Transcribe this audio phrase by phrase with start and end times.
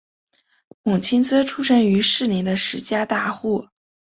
[0.81, 3.67] 母亲则出身于士林的施家大户。